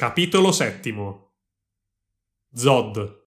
Capitolo 0.00 0.50
settimo 0.50 1.34
Zod 2.54 3.26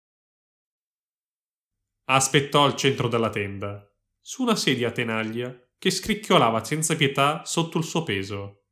Aspettò 2.04 2.62
al 2.62 2.76
centro 2.76 3.08
della 3.08 3.28
tenda, 3.28 3.92
su 4.20 4.42
una 4.42 4.54
sedia 4.54 4.86
a 4.86 4.92
tenaglia 4.92 5.52
che 5.76 5.90
scricchiolava 5.90 6.62
senza 6.62 6.94
pietà 6.94 7.44
sotto 7.44 7.76
il 7.76 7.82
suo 7.82 8.04
peso. 8.04 8.66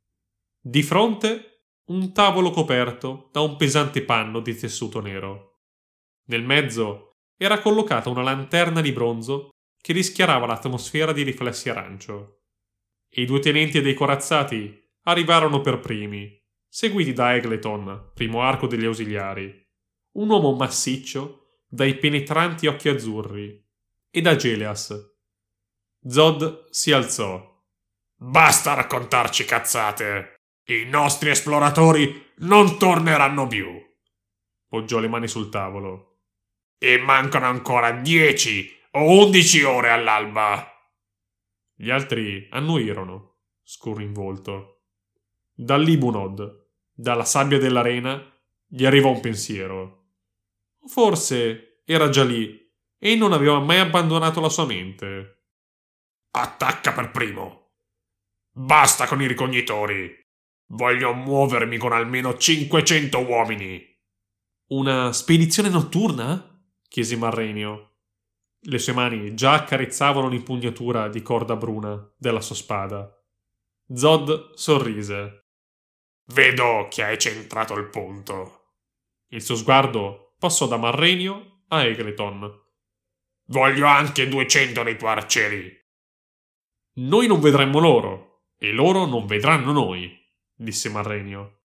Di 0.61 0.81
fronte 0.81 1.65
un 1.87 2.13
tavolo 2.13 2.51
coperto 2.51 3.27
da 3.33 3.41
un 3.41 3.57
pesante 3.57 4.01
panno 4.03 4.39
di 4.39 4.55
tessuto 4.55 5.01
nero. 5.01 5.63
Nel 6.27 6.45
mezzo 6.45 7.17
era 7.35 7.59
collocata 7.59 8.07
una 8.07 8.23
lanterna 8.23 8.79
di 8.79 8.93
bronzo 8.93 9.49
che 9.75 9.91
rischiarava 9.91 10.45
l'atmosfera 10.45 11.11
di 11.11 11.23
riflessi 11.23 11.67
arancio. 11.67 12.43
E 13.09 13.23
i 13.23 13.25
due 13.25 13.41
tenenti 13.41 13.81
dei 13.81 13.93
corazzati 13.93 14.89
arrivarono 15.01 15.59
per 15.59 15.81
primi, 15.81 16.38
seguiti 16.69 17.11
da 17.13 17.35
Egleton, 17.35 18.11
primo 18.13 18.41
arco 18.41 18.67
degli 18.67 18.85
ausiliari, 18.85 19.67
un 20.11 20.29
uomo 20.29 20.53
massiccio 20.53 21.47
dai 21.67 21.97
penetranti 21.97 22.67
occhi 22.67 22.89
azzurri, 22.89 23.67
e 24.11 24.21
da 24.21 24.35
Geleas. 24.35 25.17
Zod 26.07 26.69
si 26.69 26.91
alzò. 26.91 27.47
Basta 28.15 28.73
raccontarci 28.73 29.45
cazzate! 29.45 30.35
I 30.65 30.85
nostri 30.85 31.29
esploratori 31.29 32.31
non 32.37 32.77
torneranno 32.77 33.47
più! 33.47 33.67
Poggiò 34.67 34.99
le 34.99 35.07
mani 35.07 35.27
sul 35.27 35.49
tavolo. 35.49 36.21
E 36.77 36.97
mancano 36.97 37.45
ancora 37.45 37.91
dieci 37.91 38.69
o 38.91 39.23
undici 39.23 39.63
ore 39.63 39.89
all'alba! 39.89 40.65
Gli 41.75 41.89
altri 41.89 42.47
annuirono, 42.51 43.37
scurro 43.63 44.01
in 44.01 44.13
volto. 44.13 44.83
Dall'Ibunod, 45.53 46.58
dalla 46.99 47.23
sabbia 47.23 47.57
dell'arena, 47.57 48.21
gli 48.67 48.85
arrivò 48.85 49.09
un 49.09 49.21
pensiero. 49.21 50.07
Forse 50.85 51.81
era 51.85 52.09
già 52.09 52.25
lì 52.25 52.59
e 52.97 53.15
non 53.15 53.31
aveva 53.31 53.59
mai 53.59 53.79
abbandonato 53.79 54.41
la 54.41 54.49
sua 54.49 54.65
mente. 54.65 55.43
Attacca 56.31 56.91
per 56.91 57.11
primo. 57.11 57.69
Basta 58.51 59.07
con 59.07 59.21
i 59.21 59.27
ricognitori. 59.27 60.13
Voglio 60.71 61.13
muovermi 61.13 61.77
con 61.77 61.93
almeno 61.93 62.37
500 62.37 63.25
uomini. 63.25 63.81
Una 64.67 65.13
spedizione 65.13 65.69
notturna? 65.69 66.61
chiese 66.89 67.15
Marrenio. 67.15 67.93
Le 68.63 68.77
sue 68.77 68.91
mani 68.91 69.33
già 69.35 69.53
accarezzavano 69.53 70.27
l'impugnatura 70.27 71.07
di 71.07 71.21
corda 71.21 71.55
bruna 71.55 72.13
della 72.17 72.41
sua 72.41 72.55
spada. 72.55 73.09
Zod 73.93 74.53
sorrise. 74.55 75.48
Vedo 76.31 76.87
che 76.89 77.03
hai 77.03 77.17
centrato 77.17 77.73
il 77.75 77.89
punto. 77.89 78.75
Il 79.29 79.41
suo 79.41 79.55
sguardo 79.55 80.35
passò 80.37 80.67
da 80.67 80.77
Marrenio 80.77 81.63
a 81.69 81.83
Egleton. 81.83 82.67
Voglio 83.47 83.87
anche 83.87 84.27
200 84.27 84.83
dei 84.83 84.97
tuoi 84.97 85.11
arcieri. 85.11 85.75
Noi 86.97 87.25
non 87.25 87.39
vedremmo 87.39 87.79
loro, 87.79 88.43
e 88.59 88.71
loro 88.71 89.05
non 89.05 89.25
vedranno 89.25 89.71
noi, 89.71 90.15
disse 90.53 90.89
Marrenio. 90.89 91.61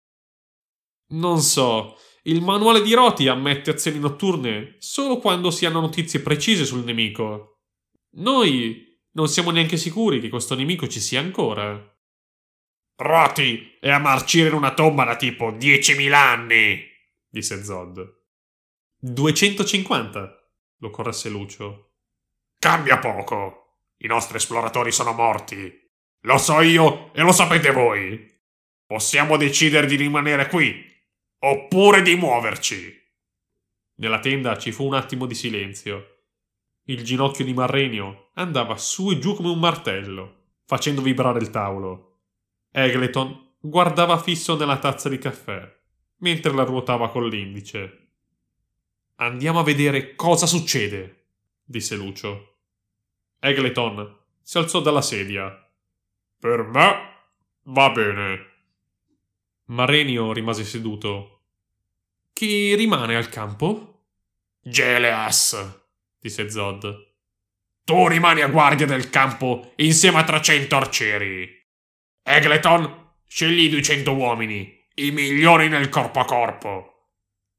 Non 1.09 1.41
so, 1.41 1.99
il 2.23 2.41
manuale 2.41 2.81
di 2.81 2.95
Roti 2.95 3.29
ammette 3.29 3.71
azioni 3.71 3.99
notturne 3.99 4.77
solo 4.79 5.19
quando 5.19 5.51
si 5.51 5.67
hanno 5.67 5.81
notizie 5.81 6.21
precise 6.21 6.65
sul 6.65 6.85
nemico. 6.85 7.65
Noi 8.13 8.99
non 9.13 9.29
siamo 9.29 9.51
neanche 9.51 9.77
sicuri 9.77 10.21
che 10.21 10.31
questo 10.31 10.55
nemico 10.55 10.89
ci 10.89 11.01
sia 11.01 11.21
ancora. 11.21 11.94
Roti 12.97 13.77
è 13.81 13.91
a 13.91 13.99
marcire 13.99 14.49
in 14.49 14.55
una 14.55 14.73
tomba 14.73 15.05
da 15.05 15.17
tipo 15.17 15.51
10.000 15.51 16.13
anni, 16.13 16.81
disse 17.29 17.65
Zod. 17.65 18.23
250, 19.01 20.51
lo 20.79 20.91
corresse 20.91 21.29
Lucio. 21.29 21.97
Cambia 22.57 22.99
poco. 22.99 23.81
I 23.99 24.07
nostri 24.07 24.37
esploratori 24.37 24.93
sono 24.93 25.13
morti. 25.13 25.73
Lo 26.21 26.39
so 26.39 26.61
io 26.61 27.13
e 27.15 27.23
lo 27.23 27.33
sapete 27.33 27.73
voi. 27.73 28.33
Possiamo 28.87 29.37
decidere 29.37 29.87
di 29.89 29.97
rimanere 29.97 30.49
qui, 30.49 30.85
oppure 31.39 32.01
di 32.01 32.15
muoverci. 32.15 33.03
Nella 33.97 34.21
tenda 34.21 34.57
ci 34.57 34.71
fu 34.71 34.85
un 34.85 34.95
attimo 34.95 35.27
di 35.27 35.35
silenzio. 35.35 36.27
Il 36.85 37.03
ginocchio 37.03 37.45
di 37.45 37.55
Marrenio 37.55 38.31
andava 38.35 38.77
su 38.77 39.11
e 39.11 39.19
giù 39.19 39.35
come 39.35 39.49
un 39.49 39.59
martello, 39.59 40.53
facendo 40.65 41.03
vibrare 41.03 41.41
il 41.41 41.51
tavolo. 41.51 42.14
Egleton 42.77 43.53
guardava 43.61 44.21
fisso 44.21 44.57
nella 44.57 44.79
tazza 44.79 45.09
di 45.09 45.19
caffè, 45.19 45.73
mentre 46.17 46.53
la 46.53 46.65
ruotava 46.65 47.09
con 47.09 47.29
l'indice. 47.29 48.09
Andiamo 49.15 49.61
a 49.61 49.63
vedere 49.63 50.17
cosa 50.17 50.47
succede, 50.47 51.27
disse 51.63 51.95
Lucio. 51.95 52.57
Egleton 53.39 54.17
si 54.43 54.59
alzò 54.59 54.81
dalla 54.81 55.03
sedia. 55.03 55.57
Per 56.37 56.63
me 56.65 56.95
va 57.63 57.91
bene. 57.91 58.47
Marenio 59.67 60.33
rimase 60.33 60.65
seduto. 60.65 61.43
Chi 62.33 62.75
rimane 62.75 63.15
al 63.15 63.29
campo? 63.29 64.07
Geleas, 64.61 65.85
disse 66.19 66.51
Zod. 66.51 67.13
Tu 67.85 68.09
rimani 68.09 68.41
a 68.41 68.49
guardia 68.49 68.87
del 68.87 69.11
campo 69.11 69.75
insieme 69.77 70.19
a 70.19 70.25
300 70.25 70.75
arcieri. 70.75 71.63
Egleton, 72.27 73.13
scegli 73.27 73.69
200 73.69 74.15
uomini, 74.15 74.83
i 74.95 75.11
migliori 75.11 75.69
nel 75.69 75.91
corpo 75.91 76.21
a 76.21 76.25
corpo. 76.25 77.11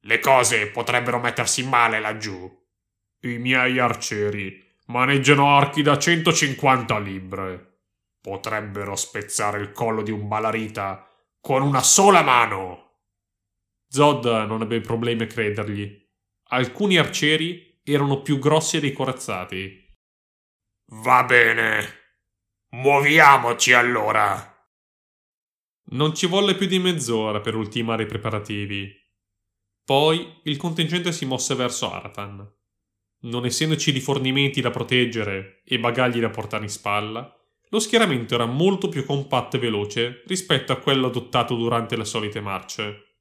Le 0.02 0.20
cose 0.20 0.72
potrebbero 0.72 1.20
mettersi 1.20 1.64
male 1.64 2.00
laggiù. 2.00 2.52
I 3.22 3.38
miei 3.38 3.78
arcieri 3.78 4.60
maneggiano 4.88 5.56
archi 5.56 5.84
da 5.84 6.00
150 6.00 6.98
libbre. 6.98 7.82
Potrebbero 8.20 8.96
spezzare 8.96 9.60
il 9.60 9.72
collo 9.72 10.02
di 10.02 10.10
un 10.10 10.28
balarita 10.28 11.12
con 11.40 11.62
una 11.62 11.84
sola 11.84 12.24
mano. 12.24 13.02
Zod 13.88 14.26
non 14.26 14.64
ebbe 14.64 14.82
problemi 14.82 15.24
a 15.24 15.28
credergli. 15.28 16.04
Alcuni 16.50 16.98
arcieri 16.98 17.82
erano 17.84 18.24
più 18.24 18.40
grossi 18.40 18.80
dei 18.80 18.94
corazzati. 18.94 19.94
Va 20.88 21.24
bene. 21.24 22.04
Muoviamoci 22.70 23.74
allora. 23.74 24.54
Non 25.92 26.16
ci 26.16 26.26
volle 26.26 26.56
più 26.56 26.68
di 26.68 26.80
mezz'ora 26.80 27.42
per 27.42 27.56
ultimare 27.56 28.04
i 28.04 28.08
preparativi. 28.08 28.92
Poi 29.84 30.40
il 30.44 30.58
contingente 30.58 31.12
si 31.12 31.26
mosse 31.26 31.54
verso 31.54 31.92
Aratan. 31.92 32.52
Non 33.22 33.46
essendoci 33.46 33.92
rifornimenti 33.92 34.62
da 34.62 34.72
proteggere 34.72 35.62
e 35.64 35.80
bagagli 35.80 36.20
da 36.20 36.30
portare 36.30 36.64
in 36.64 36.70
spalla, 36.70 37.32
lo 37.70 37.80
schieramento 37.80 38.36
era 38.36 38.46
molto 38.46 38.90
più 38.90 39.06
compatto 39.06 39.58
e 39.58 39.60
veloce 39.60 40.24
rispetto 40.28 40.72
a 40.72 40.78
quello 40.78 41.08
adottato 41.08 41.56
durante 41.56 41.98
le 41.98 42.06
solite 42.06 42.40
marce. 42.40 43.18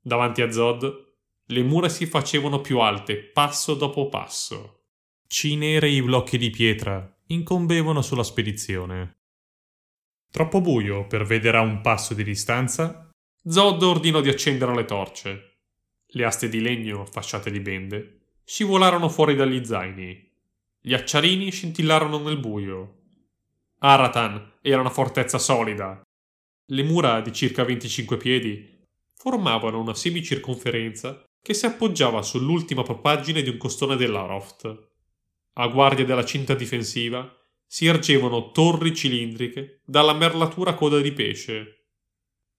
Davanti 0.00 0.42
a 0.42 0.50
Zod, 0.50 1.04
le 1.46 1.62
mura 1.62 1.88
si 1.88 2.06
facevano 2.06 2.60
più 2.60 2.78
alte 2.80 3.16
passo 3.16 3.74
dopo 3.74 4.08
passo. 4.08 4.84
Cinerei 5.26 6.02
blocchi 6.02 6.38
di 6.38 6.50
pietra 6.50 7.12
incombevano 7.28 8.02
sulla 8.02 8.22
spedizione. 8.22 9.15
Troppo 10.36 10.60
buio 10.60 11.06
per 11.06 11.24
vedere 11.24 11.56
a 11.56 11.62
un 11.62 11.80
passo 11.80 12.12
di 12.12 12.22
distanza? 12.22 13.08
Zod 13.48 13.82
ordinò 13.82 14.20
di 14.20 14.28
accendere 14.28 14.74
le 14.74 14.84
torce. 14.84 15.60
Le 16.08 16.24
aste 16.26 16.50
di 16.50 16.60
legno, 16.60 17.06
fasciate 17.06 17.50
di 17.50 17.58
bende, 17.60 18.18
scivolarono 18.44 19.08
fuori 19.08 19.34
dagli 19.34 19.64
zaini. 19.64 20.30
Gli 20.78 20.92
acciarini 20.92 21.50
scintillarono 21.50 22.18
nel 22.18 22.38
buio. 22.38 23.04
Aratan 23.78 24.56
era 24.60 24.82
una 24.82 24.90
fortezza 24.90 25.38
solida. 25.38 26.02
Le 26.66 26.82
mura 26.82 27.22
di 27.22 27.32
circa 27.32 27.64
25 27.64 28.18
piedi 28.18 28.84
formavano 29.14 29.80
una 29.80 29.94
semicirconferenza 29.94 31.24
che 31.40 31.54
si 31.54 31.64
appoggiava 31.64 32.20
sull'ultima 32.20 32.82
propaggine 32.82 33.40
di 33.40 33.48
un 33.48 33.56
costone 33.56 33.96
della 33.96 34.26
Roft. 34.26 34.88
A 35.54 35.66
guardia 35.68 36.04
della 36.04 36.26
cinta 36.26 36.52
difensiva 36.52 37.26
si 37.66 37.86
ergevano 37.86 38.52
torri 38.52 38.94
cilindriche 38.94 39.80
dalla 39.84 40.14
merlatura 40.14 40.74
coda 40.74 41.00
di 41.00 41.12
pesce. 41.12 41.88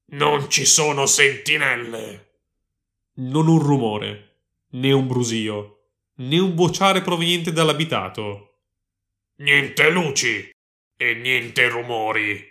Non 0.08 0.50
ci 0.50 0.66
sono 0.66 1.06
sentinelle. 1.06 2.26
Non 3.16 3.48
un 3.48 3.60
rumore, 3.60 4.42
né 4.72 4.92
un 4.92 5.08
brusio, 5.08 5.90
né 6.18 6.40
un 6.40 6.54
vociare 6.56 7.02
proveniente 7.02 7.52
dall'abitato. 7.52 8.60
Niente 9.38 9.90
luci 9.90 10.50
e 10.96 11.14
niente 11.14 11.68
rumori, 11.70 12.44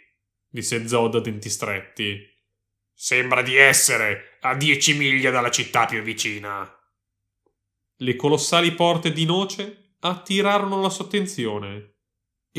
disse 0.49 0.87
Zod 0.89 1.17
a 1.17 1.21
denti 1.21 1.51
stretti. 1.51 2.35
Sembra 2.93 3.43
di 3.43 3.57
essere 3.57 4.39
a 4.41 4.55
dieci 4.55 4.95
miglia 4.95 5.31
dalla 5.31 5.51
città 5.51 5.85
più 5.85 6.03
vicina. 6.03 6.71
Le 7.99 8.17
colossali 8.17 8.73
porte 8.73 9.13
di 9.13 9.25
noce 9.25 9.95
attirarono 10.01 10.81
la 10.81 10.91
sua 10.91 11.05
attenzione 11.05 11.96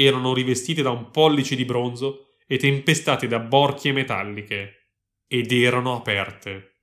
erano 0.03 0.33
rivestite 0.33 0.81
da 0.81 0.91
un 0.91 1.11
pollice 1.11 1.55
di 1.55 1.65
bronzo 1.65 2.35
e 2.45 2.57
tempestate 2.57 3.27
da 3.27 3.39
borchie 3.39 3.91
metalliche, 3.91 4.91
ed 5.27 5.51
erano 5.51 5.95
aperte. 5.95 6.75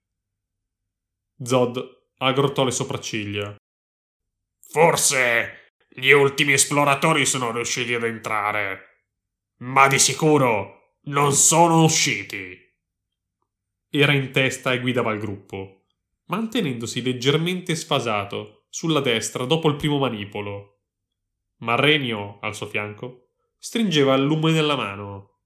Zod 1.43 1.83
aggrottò 2.19 2.65
le 2.65 2.71
sopracciglia. 2.71 3.57
Forse 4.61 5.73
gli 5.89 6.11
ultimi 6.11 6.53
esploratori 6.53 7.25
sono 7.25 7.53
riusciti 7.53 7.95
ad 7.95 8.05
entrare, 8.05 9.07
ma 9.59 9.87
di 9.87 9.99
sicuro 9.99 10.99
non 11.05 11.33
sono 11.33 11.85
usciti. 11.85 12.59
Era 13.89 14.13
in 14.13 14.33
testa 14.33 14.73
e 14.73 14.81
guidava 14.81 15.13
il 15.13 15.21
gruppo, 15.21 15.87
mantenendosi 16.27 17.03
leggermente 17.03 17.77
sfasato 17.77 18.67
sulla 18.69 19.01
destra 19.01 19.45
dopo 19.45 19.69
il 19.69 19.77
primo 19.77 19.99
manipolo. 19.99 20.74
Marrenio, 21.65 22.39
al 22.41 22.55
suo 22.55 22.67
fianco, 22.67 23.31
stringeva 23.59 24.15
il 24.15 24.23
lume 24.23 24.53
nella 24.53 24.77
mano. 24.77 25.41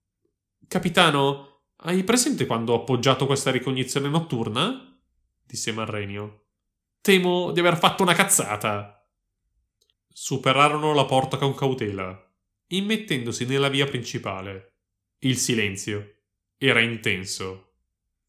Capitano, 0.66 1.62
hai 1.82 2.02
presente 2.02 2.44
quando 2.44 2.72
ho 2.72 2.80
appoggiato 2.80 3.24
questa 3.24 3.52
ricognizione 3.52 4.08
notturna? 4.08 5.00
disse 5.46 5.72
Marrenio. 5.72 6.46
Temo 7.00 7.52
di 7.52 7.60
aver 7.60 7.78
fatto 7.78 8.02
una 8.02 8.14
cazzata. 8.14 9.08
Superarono 10.08 10.92
la 10.92 11.04
porta 11.04 11.36
con 11.38 11.54
cautela, 11.54 12.20
immettendosi 12.66 13.46
nella 13.46 13.68
via 13.68 13.86
principale. 13.86 14.80
Il 15.20 15.36
silenzio 15.36 16.16
era 16.58 16.80
intenso, 16.80 17.74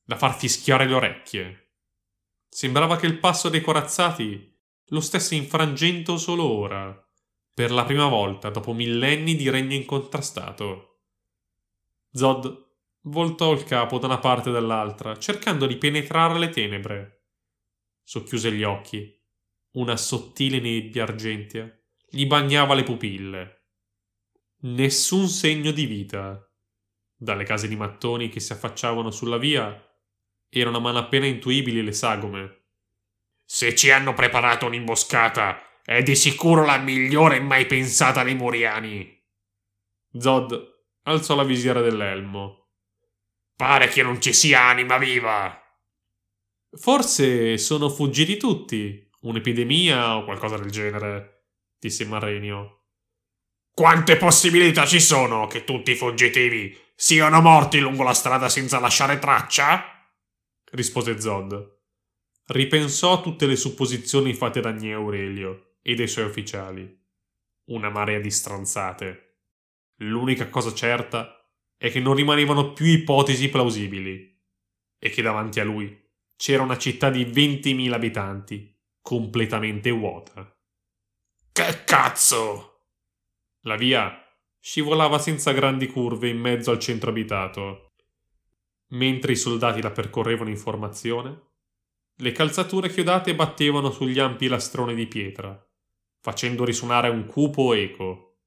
da 0.03 0.15
far 0.15 0.37
fischiare 0.37 0.85
le 0.85 0.93
orecchie. 0.93 1.71
Sembrava 2.47 2.97
che 2.97 3.07
il 3.07 3.17
passo 3.17 3.49
dei 3.49 3.61
corazzati 3.61 4.55
lo 4.89 5.01
stesse 5.01 5.33
infrangendo 5.33 6.17
solo 6.17 6.43
ora, 6.43 7.08
per 7.59 7.71
la 7.71 7.83
prima 7.83 8.07
volta 8.07 8.49
dopo 8.49 8.71
millenni 8.71 9.35
di 9.35 9.49
regno 9.49 9.73
incontrastato. 9.73 11.01
Zod 12.09 12.67
voltò 13.01 13.51
il 13.51 13.65
capo 13.65 13.99
da 13.99 14.05
una 14.05 14.17
parte 14.17 14.47
e 14.47 14.53
dall'altra, 14.53 15.17
cercando 15.17 15.67
di 15.67 15.75
penetrare 15.75 16.39
le 16.39 16.47
tenebre. 16.51 17.25
Socchiuse 18.01 18.53
gli 18.53 18.63
occhi. 18.63 19.13
Una 19.71 19.97
sottile 19.97 20.61
nebbia 20.61 21.03
argentea 21.03 21.69
gli 22.09 22.25
bagnava 22.25 22.75
le 22.75 22.83
pupille. 22.83 23.65
Nessun 24.59 25.27
segno 25.27 25.71
di 25.71 25.85
vita. 25.85 26.41
Dalle 27.13 27.43
case 27.43 27.67
di 27.67 27.75
mattoni 27.75 28.29
che 28.29 28.39
si 28.39 28.53
affacciavano 28.53 29.11
sulla 29.11 29.37
via 29.37 29.85
erano 30.47 30.77
a 30.77 30.79
malapena 30.79 31.25
intuibili 31.25 31.83
le 31.83 31.91
sagome. 31.91 32.67
Se 33.43 33.75
ci 33.75 33.91
hanno 33.91 34.13
preparato 34.13 34.65
un'imboscata, 34.65 35.68
è 35.89 36.03
di 36.03 36.15
sicuro 36.15 36.65
la 36.65 36.77
migliore 36.77 37.39
mai 37.39 37.65
pensata 37.65 38.21
dei 38.21 38.35
Moriani. 38.35 39.25
Zod 40.19 40.83
alzò 41.05 41.33
la 41.33 41.43
visiera 41.43 41.81
dell'elmo. 41.81 42.67
Pare 43.55 43.87
che 43.87 44.03
non 44.03 44.21
ci 44.21 44.31
sia 44.31 44.65
anima 44.65 44.99
viva. 44.99 45.59
Forse 46.73 47.57
sono 47.57 47.89
fuggiti 47.89 48.37
tutti. 48.37 49.09
Un'epidemia 49.21 50.15
o 50.15 50.25
qualcosa 50.25 50.57
del 50.57 50.69
genere 50.69 51.45
disse 51.79 52.05
Marrenio. 52.05 52.83
Quante 53.73 54.15
possibilità 54.15 54.85
ci 54.85 54.99
sono 54.99 55.47
che 55.47 55.63
tutti 55.63 55.89
i 55.89 55.95
fuggitivi 55.95 56.77
siano 56.93 57.41
morti 57.41 57.79
lungo 57.79 58.03
la 58.03 58.13
strada 58.13 58.47
senza 58.47 58.79
lasciare 58.79 59.17
traccia? 59.17 59.85
rispose 60.69 61.19
Zod. 61.19 61.77
Ripensò 62.45 63.13
a 63.13 63.21
tutte 63.21 63.47
le 63.47 63.55
supposizioni 63.55 64.35
fatte 64.35 64.61
da 64.61 64.71
Gneo 64.71 64.99
Aurelio 64.99 65.63
e 65.91 65.95
dai 65.95 66.07
suoi 66.07 66.25
ufficiali. 66.25 66.97
Una 67.69 67.89
marea 67.89 68.19
di 68.19 68.29
stronzate. 68.29 69.37
L'unica 70.01 70.47
cosa 70.49 70.71
certa 70.71 71.35
è 71.77 71.89
che 71.89 71.99
non 71.99 72.13
rimanevano 72.13 72.73
più 72.73 72.85
ipotesi 72.85 73.49
plausibili 73.49 74.39
e 74.99 75.09
che 75.09 75.21
davanti 75.23 75.59
a 75.59 75.63
lui 75.63 76.07
c'era 76.35 76.61
una 76.61 76.77
città 76.77 77.09
di 77.09 77.25
20.000 77.25 77.91
abitanti 77.91 78.77
completamente 79.01 79.89
vuota. 79.89 80.55
Che 81.51 81.83
cazzo! 81.85 82.85
La 83.61 83.75
via 83.75 84.15
scivolava 84.59 85.17
senza 85.17 85.51
grandi 85.53 85.87
curve 85.87 86.29
in 86.29 86.37
mezzo 86.37 86.69
al 86.69 86.79
centro 86.79 87.09
abitato. 87.09 87.93
Mentre 88.89 89.31
i 89.31 89.35
soldati 89.35 89.81
la 89.81 89.91
percorrevano 89.91 90.49
in 90.49 90.57
formazione, 90.57 91.47
le 92.17 92.31
calzature 92.31 92.89
chiodate 92.89 93.33
battevano 93.33 93.89
sugli 93.89 94.19
ampi 94.19 94.47
lastroni 94.47 94.93
di 94.93 95.07
pietra, 95.07 95.68
facendo 96.29 96.63
risuonare 96.63 97.09
un 97.09 97.25
cupo 97.25 97.73
eco. 97.73 98.41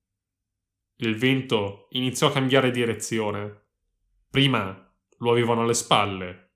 Il 0.99 1.17
vento 1.17 1.89
iniziò 1.91 2.29
a 2.29 2.31
cambiare 2.33 2.71
direzione. 2.71 3.71
Prima 4.31 4.89
lo 5.19 5.31
avevano 5.33 5.63
alle 5.63 5.75
spalle, 5.75 6.53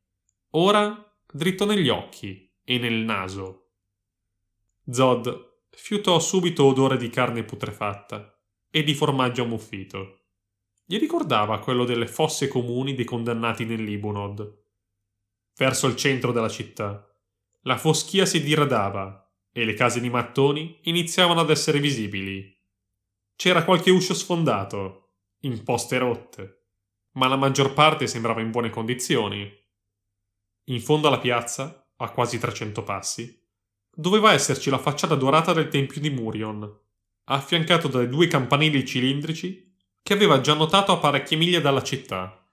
ora 0.51 1.05
dritto 1.29 1.67
negli 1.67 1.89
occhi 1.89 2.49
e 2.63 2.79
nel 2.79 3.05
naso. 3.05 3.71
Zod 4.89 5.65
fiutò 5.69 6.21
subito 6.21 6.65
odore 6.65 6.97
di 6.97 7.11
carne 7.11 7.43
putrefatta 7.43 8.39
e 8.71 8.85
di 8.85 8.95
formaggio 8.95 9.43
ammuffito. 9.43 10.21
Gli 10.85 10.97
ricordava 10.97 11.59
quello 11.59 11.85
delle 11.85 12.07
fosse 12.07 12.47
comuni 12.47 12.95
dei 12.95 13.05
condannati 13.05 13.65
nell'Ibunod. 13.65 14.63
Verso 15.57 15.89
il 15.89 15.97
centro 15.97 16.31
della 16.31 16.49
città, 16.49 17.05
la 17.63 17.77
foschia 17.77 18.25
si 18.25 18.41
diradava 18.45 19.26
e 19.57 19.65
le 19.65 19.73
case 19.73 20.01
di 20.01 20.11
mattoni 20.11 20.81
iniziavano 20.83 21.41
ad 21.41 21.49
essere 21.49 21.81
visibili. 21.81 22.55
C'era 23.35 23.65
qualche 23.65 23.91
uscio 23.91 24.13
sfondato, 24.13 25.15
imposte 25.41 25.97
rotte, 25.97 26.65
ma 27.13 27.27
la 27.27 27.37
maggior 27.37 27.73
parte 27.73 28.07
sembrava 28.07 28.43
in 28.43 28.51
buone 28.51 28.69
condizioni. 28.69 29.51
In 30.65 30.81
fondo 30.83 31.09
alla 31.09 31.21
piazza, 31.21 31.91
a 31.97 32.11
quasi 32.11 32.39
300 32.39 32.83
passi, 32.83 33.43
doveva 33.91 34.35
esserci 34.35 34.69
la 34.69 34.77
facciata 34.77 35.15
dorata 35.15 35.55
del 35.55 35.69
tempio 35.69 36.03
di 36.03 36.11
Murion, 36.11 36.81
affiancato 37.25 37.89
dai 37.89 38.11
due 38.11 38.27
campanili 38.27 38.85
cilindrici 38.85 39.75
che 40.03 40.13
aveva 40.13 40.43
già 40.43 40.53
notato 40.53 40.93
a 40.93 40.99
parecchie 40.99 41.39
miglia 41.39 41.61
dalla 41.61 41.83
città. 41.83 42.47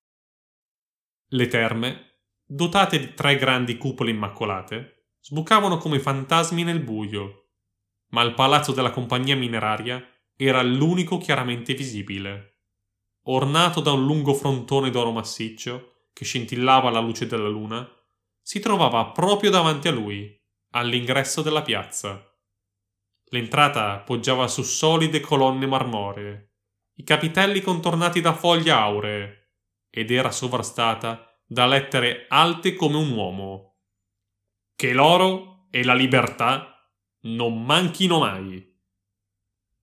Le 1.27 1.47
terme, 1.47 2.19
dotate 2.45 2.97
di 2.97 3.13
tre 3.13 3.35
grandi 3.35 3.75
cupole 3.77 4.11
immacolate, 4.11 4.92
sbucavano 5.25 5.77
come 5.77 5.99
fantasmi 5.99 6.63
nel 6.63 6.81
buio, 6.81 7.51
ma 8.09 8.23
il 8.23 8.33
palazzo 8.33 8.73
della 8.73 8.91
compagnia 8.91 9.37
mineraria 9.37 10.05
era 10.35 10.61
l'unico 10.61 11.17
chiaramente 11.17 11.73
visibile. 11.73 12.63
Ornato 13.27 13.79
da 13.79 13.93
un 13.93 14.05
lungo 14.05 14.33
frontone 14.33 14.89
d'oro 14.89 15.11
massiccio 15.11 16.07
che 16.11 16.25
scintillava 16.25 16.89
alla 16.89 16.99
luce 16.99 17.25
della 17.25 17.47
luna, 17.47 17.89
si 18.41 18.59
trovava 18.59 19.05
proprio 19.11 19.49
davanti 19.49 19.87
a 19.87 19.91
lui, 19.91 20.29
all'ingresso 20.71 21.41
della 21.41 21.61
piazza. 21.61 22.21
L'entrata 23.29 23.99
poggiava 23.99 24.49
su 24.49 24.61
solide 24.61 25.21
colonne 25.21 25.65
marmoree, 25.65 26.51
i 26.95 27.03
capitelli 27.03 27.61
contornati 27.61 28.19
da 28.19 28.33
foglie 28.33 28.71
auree, 28.71 29.51
ed 29.89 30.11
era 30.11 30.31
sovrastata 30.31 31.33
da 31.45 31.65
lettere 31.65 32.25
alte 32.27 32.75
come 32.75 32.97
un 32.97 33.11
uomo. 33.11 33.72
Che 34.83 34.91
l'oro 34.91 35.67
e 35.71 35.81
la 35.85 35.93
libertà 35.93 36.91
non 37.21 37.63
manchino 37.63 38.19
mai. 38.19 38.69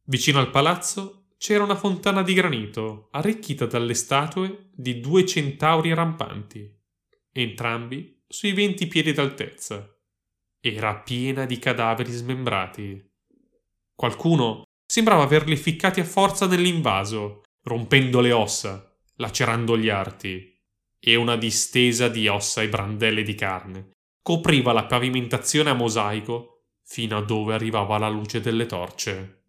Vicino 0.05 0.41
al 0.41 0.51
palazzo 0.51 1.29
c'era 1.39 1.65
una 1.65 1.75
fontana 1.75 2.23
di 2.23 2.35
granito 2.35 3.09
arricchita 3.13 3.65
dalle 3.65 3.95
statue 3.95 4.69
di 4.75 5.01
due 5.01 5.25
centauri 5.25 5.95
rampanti, 5.95 6.71
entrambi 7.33 8.23
sui 8.29 8.53
venti 8.53 8.89
piedi 8.89 9.15
d'altezza 9.15 9.91
era 10.61 10.95
piena 10.97 11.47
di 11.47 11.59
cadaveri 11.59 12.13
smembrati. 12.13 13.03
Qualcuno 13.95 14.65
sembrava 14.85 15.23
averli 15.23 15.57
ficcati 15.57 16.01
a 16.01 16.05
forza 16.05 16.47
nell'invaso, 16.47 17.45
rompendo 17.63 18.21
le 18.21 18.33
ossa, 18.33 18.95
lacerando 19.15 19.79
gli 19.79 19.89
arti, 19.89 20.61
e 20.99 21.15
una 21.15 21.37
distesa 21.37 22.09
di 22.09 22.29
ossa 22.29 22.61
e 22.61 22.69
brandelle 22.69 23.23
di 23.23 23.35
carne 23.35 23.93
copriva 24.31 24.71
la 24.73 24.85
pavimentazione 24.85 25.71
a 25.71 25.75
mosaico 25.75 26.67
fino 26.85 27.17
a 27.17 27.21
dove 27.21 27.53
arrivava 27.53 27.99
la 27.99 28.09
luce 28.09 28.41
delle 28.41 28.65
torce. 28.65 29.40